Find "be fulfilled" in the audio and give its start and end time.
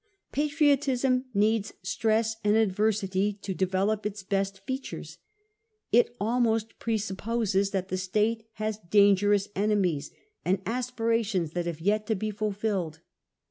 12.15-13.01